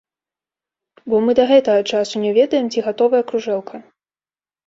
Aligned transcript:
Бо 1.13 1.19
мы 1.25 1.31
да 1.39 1.43
гэтага 1.51 1.81
часу 1.97 2.15
не 2.25 2.31
ведаем, 2.39 2.65
ці 2.75 2.79
гатовая 2.87 3.23
кружэлка. 3.33 3.77